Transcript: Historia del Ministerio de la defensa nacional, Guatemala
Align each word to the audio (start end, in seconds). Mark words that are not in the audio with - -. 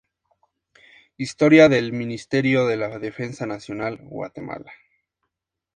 Historia 1.15 1.69
del 1.69 1.93
Ministerio 1.93 2.65
de 2.65 2.75
la 2.75 2.97
defensa 2.97 3.45
nacional, 3.45 3.97
Guatemala 4.01 4.71